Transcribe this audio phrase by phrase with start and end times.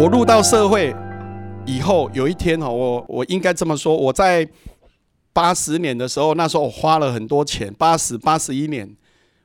[0.00, 0.96] 我入到社会
[1.66, 4.48] 以后，有一天哈，我我应该这么说，我在
[5.30, 8.96] 八十年的时候，那时候我花了很多钱，八十八十一年，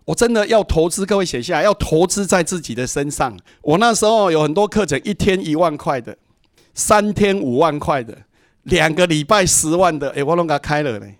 [0.05, 3.37] 我真的要投资，各位写下来，要投资在自己的身上。
[3.63, 6.17] 我那时候有很多课程，一天一万块的，
[6.73, 8.19] 三天五万块的，
[8.63, 11.15] 两个礼拜十万的，哎，我都给他开了嘞，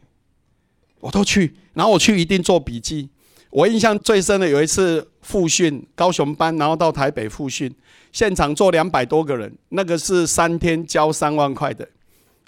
[1.01, 3.09] 我都去，然后我去一定做笔记。
[3.55, 7.73] 我印象最深的有一次复训高雄班，然后到台北复训，
[8.11, 11.87] 现场坐两百多个人，那个是三天交三万块的，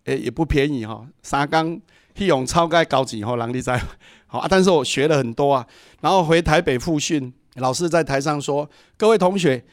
[0.03, 1.07] 诶，也不便宜哈。
[1.23, 1.79] 三缸
[2.13, 3.81] 费用超该高级哈，人你在
[4.25, 5.65] 好啊，但是我学了很多啊。
[6.01, 9.63] 然后回台北复训，老师在台上说：“各位同学，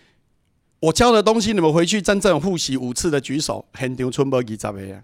[0.78, 5.02] 我教的东西你们回去真正复习五次的举手，很丢春波几十个啊。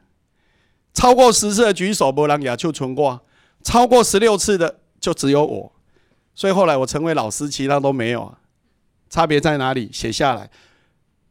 [0.94, 3.18] 超过十次的举手，无人也就存过；
[3.64, 5.72] 超过十六次的，就只有我。”
[6.34, 8.38] 所以后来我成为老师，其他都没有啊。
[9.08, 9.90] 差别在哪里？
[9.92, 10.48] 写下来，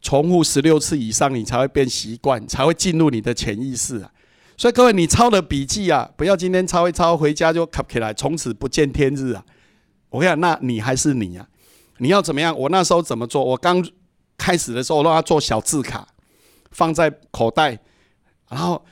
[0.02, 4.12] 重复十六次以上，你才会变习惯，才会进入你的潜意识啊。
[4.58, 9.46] 所以各位，你抄的笔记啊，不要今天抄一抄，回家就卡起来，从此不见天日啊。
[10.10, 11.48] 我跟你讲，那你还是你啊。
[12.00, 12.58] 你要怎么样？
[12.58, 13.42] 我那时候怎么做？
[13.44, 13.82] 我刚
[14.38, 16.06] 开始的时候，我让他做小字卡，
[16.72, 17.80] 放在口袋，
[18.50, 18.84] 然后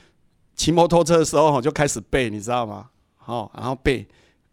[0.56, 2.88] 骑摩托车的时候就开始背，你知道吗？
[3.16, 4.08] 好，然后背。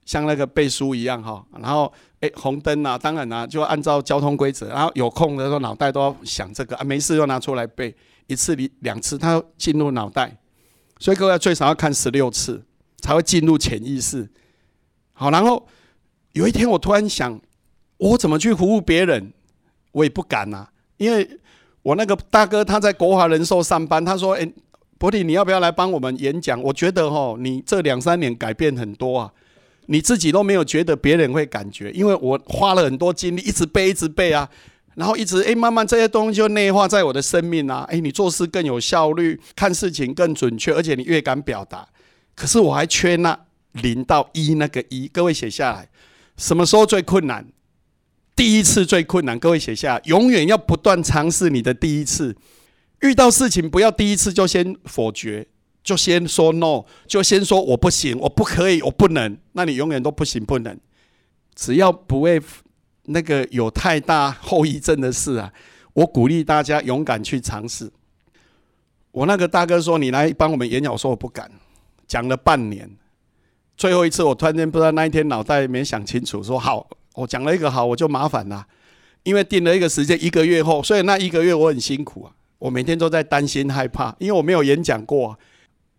[0.05, 4.69] 像那个背书一样哈，然后诶红灯啊，当然啦，就按照交通规则。
[4.69, 7.93] 然后有空的时候脑袋都要想这个啊，没事就拿出来背
[8.27, 10.37] 一次、两两次，它进入脑袋。
[10.99, 12.63] 所以各位最少要看十六次
[13.01, 14.29] 才会进入潜意识。
[15.13, 15.67] 好，然后
[16.33, 17.39] 有一天我突然想，
[17.97, 19.33] 我怎么去服务别人？
[19.91, 20.67] 我也不敢呐，
[20.97, 21.39] 因为
[21.81, 24.53] 我那个大哥他在国华人寿上班，他说：“诶，
[24.97, 29.31] 伯弟，你要不要来帮我们演讲？”我觉得哈，你这两三年改变很多啊。
[29.87, 34.49] 你自己都没有觉得别人会感觉，因为我花了很多精力，一直背，一直背啊，
[34.95, 41.87] 然后一直诶，慢慢这些东西就内化在我的生命啊，诶，你做事更有效率，看事情更准确，而且你越敢表达。
[42.35, 43.39] 可是我还缺那
[43.73, 45.89] 零到一那个一，各位写下来，
[46.37, 47.45] 什么时候最困难？
[48.35, 52.35] 第一次最困难，各位写下，永远要不断尝试你的第一次。
[53.01, 55.47] 遇到事情不要第一次就先否决。
[55.85, 59.37] 就先说 no，就先说我不行，我不可以，我不能。
[59.53, 60.77] 那你永远都不行不能。
[61.53, 62.41] 只要不会
[63.03, 65.53] 那个有太大后遗症的事啊，
[65.93, 67.91] 我鼓励大家勇敢去尝试。
[69.11, 71.49] 我那个大哥说：“你来帮我们演讲。”我说：“我不敢。”
[72.07, 72.89] 讲了半年，
[73.77, 78.65] 最后一次我突然间不知道那一天脑袋没想清楚，说：“好，我讲了一个好，我就麻烦了，
[79.21, 85.37] 因为定了一个时间，一个月后，所以那一个月我很辛苦啊，我每天都在担心害怕，因为我没有演讲过。”啊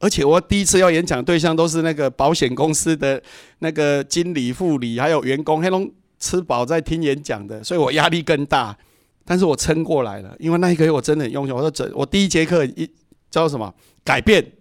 [0.07, 3.21] 而且我第一次要演讲对象都是那个保险公司的
[3.59, 5.91] 那个经理、副理，还有员工，黑龙
[6.21, 8.79] 吃饱在听演讲的，所以我压力更大。
[9.25, 11.53] 但是我撑过来了，因为那一个月我真的很用心。
[11.53, 12.89] 我说整，我第一节课一
[13.29, 13.75] 叫什么？
[14.05, 14.53] 改变，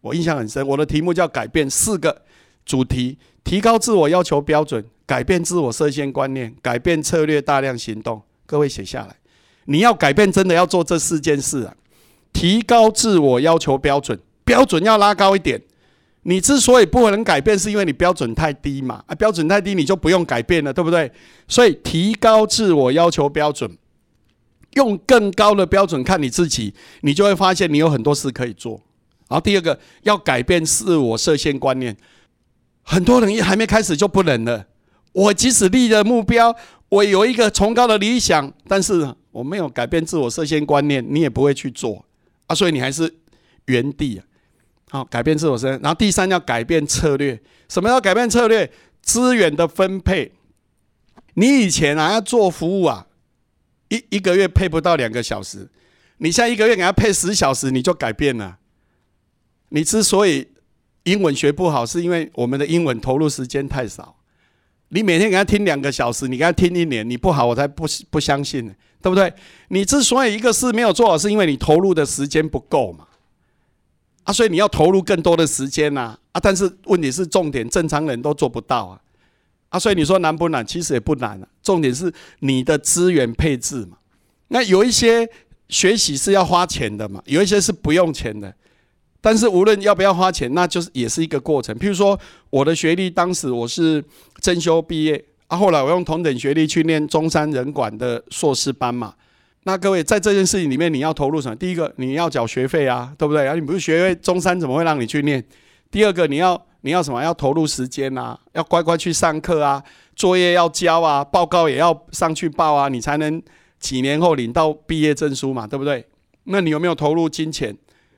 [0.00, 0.64] 我印象很深。
[0.64, 2.22] 我的题目叫改变，四个
[2.64, 8.22] 主题：提高自我要求标准，改变自我设限观念，改变策略，大量行动。
[8.46, 9.16] 各位写下来，
[9.64, 11.74] 你要改变，真的要做这四件事啊！
[12.32, 14.20] 提高自我要求标准。
[14.44, 15.60] 标准要拉高一点。
[16.26, 19.02] 你之所以不能改变，是因为你标准太低嘛？
[19.06, 21.10] 啊，标准太低，你就不用改变了，对不对？
[21.46, 23.70] 所以提高自我要求标准，
[24.72, 28.80] 用更高的标准看你自己，你就会发现你有很多事可以做。
[29.28, 31.94] 然后第二个，要改变自我设限观念。
[32.82, 34.66] 很多人一还没开始就不能了。
[35.12, 36.54] 我即使立了目标，
[36.88, 42.04] 我有一个崇高的理想，但是我没有改变自我设限观念，你也不会去做
[42.46, 42.54] 啊。
[42.54, 43.14] 所以你还是。
[43.66, 44.20] 原地，
[44.94, 47.40] 好改变自我身份，然后第三要改变策略。
[47.68, 48.70] 什么叫改变策略？
[49.02, 50.32] 资源的分配。
[51.34, 53.08] 你以前啊要做服务啊，
[53.88, 55.68] 一一个月配不到两个小时，
[56.18, 58.58] 你现在一个月给他配十小时，你就改变了。
[59.70, 60.46] 你之所以
[61.02, 64.16] 英文学不好，是因为我们的英文投入时间太少。
[64.90, 68.72] 你每天给他听两个小时，你给他听一年，你不好，我才不不相信，
[69.02, 69.32] 对不对？
[69.68, 73.08] 你之所以一个事没有做好，是因为你投入的时间不够嘛。
[74.24, 79.00] 啊，所以你要投入更多的时间呐，啊，但是问题是重点，正常人都做不到啊，
[79.68, 80.66] 啊，所以你说难不难？
[80.66, 83.98] 其实也不难啊，重点是你的资源配置嘛。
[84.48, 85.28] 那有一些
[85.68, 88.54] 学习是要花钱的嘛，有一些是不用钱的，
[89.20, 91.76] 但是无论要不要花钱，那就是也是一个过程。
[91.78, 92.18] 譬如说
[92.48, 94.02] 我的学历，当时我是
[94.40, 99.14] 正修毕业，啊，后来我用同等学历去念中山人管的硕士班嘛。
[99.64, 101.56] 那各位在这件事情里面，你要投入什么？
[101.56, 103.46] 第一个，你要缴学费啊，对不对？
[103.46, 105.42] 啊，你不是学费，中山怎么会让你去念？
[105.90, 107.22] 第二个，你要你要什么？
[107.22, 109.82] 要投入时间啊，要乖乖去上课啊，
[110.14, 113.42] 作业要交啊，报告也要上去报啊，你才能
[113.78, 116.06] 几年后领到毕业证书嘛，对不对？
[116.44, 117.74] 那你有没有投入金钱？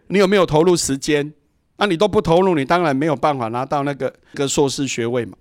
[0.08, 1.32] 你有没有投入时间？
[1.76, 5.36] 那你都不投入，你当然没有办法拿到那个个硕士学位嘛。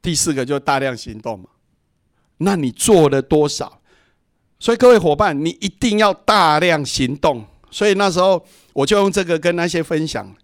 [0.00, 1.46] 第四个就大量行动嘛。
[2.38, 3.80] 那你做了多少？
[4.64, 7.44] 所以各位伙伴，你一定要大量行动。
[7.70, 10.34] 所以那时候我就用这个跟那些分享。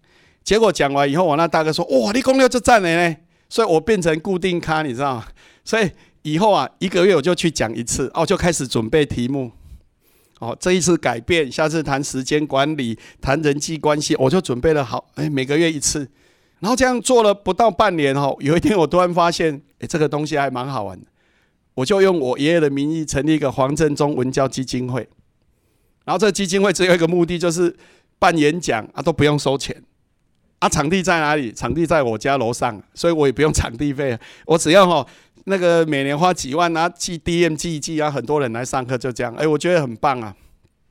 [0.43, 3.17] 结果讲完以后，我那大哥说：“哇，你攻略就赞了呢。”
[3.49, 5.25] 所以我变成固定咖，你知道吗？
[5.65, 5.89] 所以
[6.21, 9.51] 以后啊，一个月我就去讲一次，哦，就开始准备题目。
[10.37, 16.07] 哦，这一次改变，下次谈时间管理，谈人际关系，我就准备了好，哎，每个月一次，
[16.59, 21.07] 然后这样做了不到半年哦，有一天我突然发现，哎，这个东西还蛮好玩的，
[21.73, 25.07] 我就用我爷爷的名义成立一个黄振中文教基金会，
[26.05, 27.75] 然后这基金会只有一个目的，就是
[28.19, 29.75] 办演讲啊，都不用收钱，
[30.59, 31.51] 啊，场地在哪里？
[31.51, 35.05] 场地在我家楼上，所以我也不用场地费，我只要哈。
[35.45, 39.33] 那个每年花几万啊，寄 DM 寄一寄啊，很多人来上课，就这样。
[39.33, 40.35] 哎，我觉得很棒啊。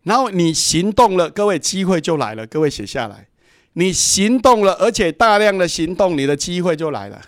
[0.02, 2.44] 然后你行动了，各位机会就来了。
[2.48, 3.28] 各位写下来，
[3.74, 7.22] 你行动了，而且大量的行动，你的机会就来了。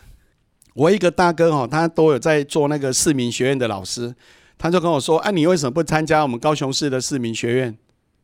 [0.75, 4.15] 我一个大哥哈，他都有在做那个市民学院的老师，
[4.59, 7.77] 他就跟我说：“哎，你为什么不参加我们高雄市的市民学院？”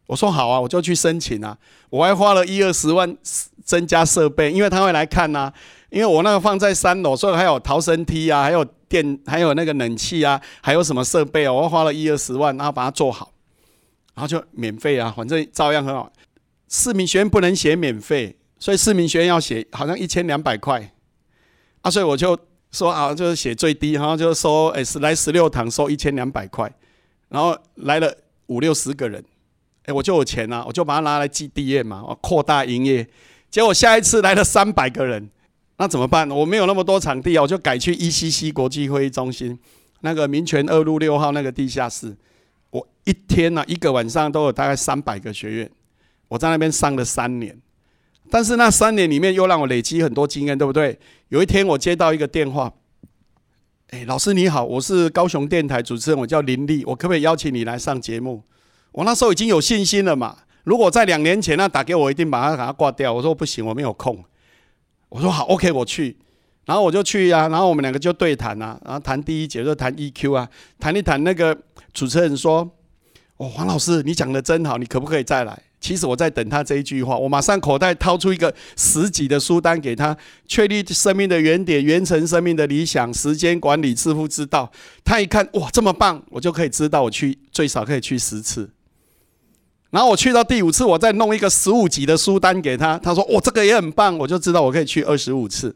[0.06, 1.56] 我说：“好啊，我就去申请啊。”
[1.90, 3.16] 我还花了一二十万
[3.64, 5.52] 增加设备，因为他会来看呐。
[5.90, 8.64] 因为我那个放在三楼，所以还有逃生梯啊，还有。
[8.88, 11.52] 电还有那个冷气啊，还有什么设备哦？
[11.52, 13.30] 我花了一二十万，然后把它做好，
[14.14, 16.10] 然后就免费啊，反正照样很好。
[16.70, 20.90] 市民学院不能写免费，所以市民学院要写好像一千两百块
[21.82, 22.38] 啊，所以我就
[22.72, 26.72] 说啊，就是写最低，然后就说哎，是来十六堂收一千两百块，
[27.28, 28.14] 然后来了
[28.46, 29.24] 五六十个人，
[29.84, 33.06] 哎，我就有钱啊，我就把它拿来寄地业嘛，我扩大营业。
[33.50, 35.30] 结果下一次来了三百个人。
[35.80, 36.28] 那怎么办？
[36.28, 39.56] 我没有那么多场地啊，我就改去 ECC 国际会议中心，
[40.00, 42.16] 那个民权二路六号那个地下室。
[42.70, 45.70] 我一天呢，一个晚上都有大概三百个学员，
[46.26, 47.56] 我在那边上了三年。
[48.30, 50.98] 但是那三年里面又让我累积很多经验，对不对？
[51.28, 52.72] 有一天我接到一个电话，
[53.88, 58.42] 哎，老师你好，我是高雄电台主持人，我叫林立，我可不可以邀请你来上节目？
[58.92, 60.36] 我那时候已经有信心了嘛。
[60.64, 63.12] 如果在两年前那打给我，一定把他把他挂掉。
[63.12, 64.22] 我说不行，我没有空。
[65.08, 66.18] 我说好，OK，我去，
[66.66, 70.46] 然后我就去呀，然后我们两个就对谈啊，然后谈第一节就谈 EQ 啊，
[70.78, 71.56] 谈一谈那个
[71.94, 72.70] 主持人说
[73.38, 80.14] ：“哦，黄老师，你讲的真好，你可不可以再来？”其实我在等他这一句话，我马上口袋掏出一个十几的书单给他，
[80.46, 84.70] 确立生命的原点，完成生命的理想，时间管理，致富之道。
[85.02, 88.68] 他一看，哇，这么棒，我就可以知道我去最少可以去十次。
[89.88, 92.98] 然后我去到第五次，我再弄一个十五级的书单给他。
[92.98, 95.74] 他说：“我这个也很棒。”我就知道我可以去二十五次。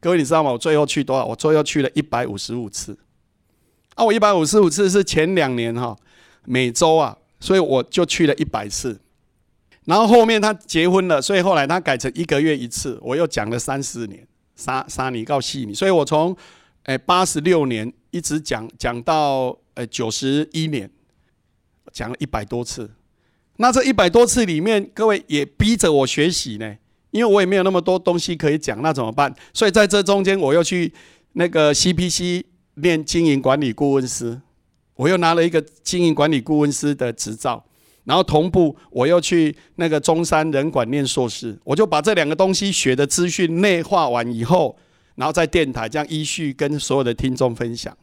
[0.00, 0.50] 各位，你知道吗？
[0.50, 1.26] 我最后去多少？
[1.26, 2.96] 我最后去了一百五十五次。
[3.96, 5.94] 啊，我一百五十五次是前两年哈，
[6.46, 8.98] 每周啊，所以我就去了一百次。
[9.86, 12.98] 然后后面他结婚了，所以后来他改成一个月一次。
[13.00, 16.36] 我又讲了三四年，杀杀你告细你，所以我从
[16.82, 20.90] 诶八十六年一直讲讲到呃九十一年，
[21.92, 22.90] 讲了一百多次。
[23.58, 26.76] 那这一百多次里面，各位也逼着我学习呢，
[27.10, 29.34] 因为我也没有那么多东西可以讲，那怎么办？
[29.54, 30.92] 所以在这中间，我又去
[31.34, 32.42] 那个 CPC
[32.74, 34.40] 练经营管理顾问师，
[34.96, 37.64] 我又拿了一个经营管理顾问师的执照，
[38.06, 44.78] 然后同步我又去那个中山人管念硕士，我就把这两个东西学的资讯内化完以后，
[45.16, 47.94] 然后在电台这样依序跟所有的听众分享。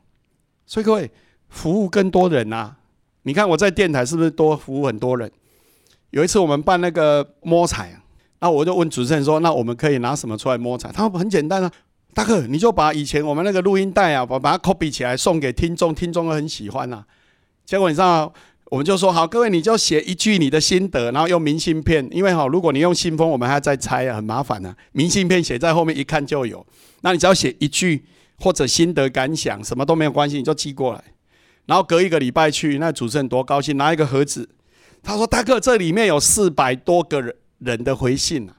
[0.65, 1.09] 所以各位
[1.49, 2.77] 服务更多人啊！
[3.23, 5.31] 你看我在电台是不是多服务很多人？
[6.09, 7.97] 有一次我们办那个摸彩，
[8.39, 11.71] 那我就问主持人说：“那我们可以拿什么出来摸彩？”他说：“很简单啊，
[12.13, 17.05] 大哥，你就把以前我们那个录音带啊，把把它 copy 起来送给听众，听众都很喜欢呐。”
[17.65, 18.33] 结果你知道，
[18.73, 24.75] 我们就说：“好，各位你就写一句你的心得，然后用明信片，因为哈，如果你用信封，我们还要再拆啊，很麻烦啊。
[24.93, 26.65] 明信片写在后面，一看就有。
[27.01, 28.03] 那你只要写一句
[28.39, 31.03] 或者心得感想，什么都没有关系，你就寄过来。
[31.67, 34.49] 然后隔一个礼拜去，那主持人多高兴，拿一个盒子。”
[35.03, 38.55] 他说：“大哥，这里面有四百多个人人的回信啊！”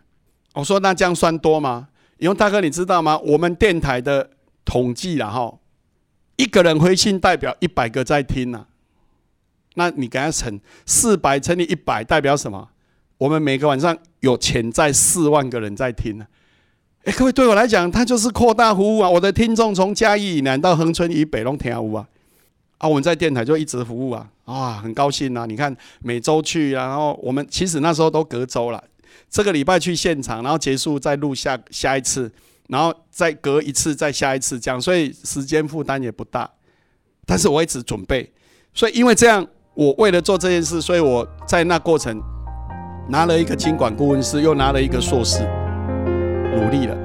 [0.54, 3.18] 我说：“那这样算多吗？”因为大哥，你知道吗？
[3.18, 4.30] 我们电台的
[4.64, 5.58] 统计然后
[6.36, 8.68] 一个人回信代表一百个在听啊。
[9.74, 12.68] 那你给他乘四百乘以一百，代表什么？
[13.18, 16.26] 我们每个晚上有潜在四万个人在听呢。
[17.04, 19.08] 哎，各位，对我来讲，他就是扩大服务啊！
[19.08, 22.08] 我的听众从嘉义以南到恒春以北都听有啊。
[22.78, 25.46] 啊，我们在电台就一直服务啊，啊，很高兴啊！
[25.46, 28.82] 你看每周去，然后我们其实那时候都隔周了，
[29.30, 32.30] 这个礼拜去现场，然后结束再录下下一次，
[32.68, 36.50] 然后再隔一次再下一次这样，所以时间负担也不大。
[37.26, 38.32] 但是我一直准备，
[38.72, 42.22] 所以因为这样，我为了做这件事，所以我在那过程
[43.08, 45.40] 拿了一个经管顾问师，又拿了一个硕士，
[46.54, 47.03] 努力了。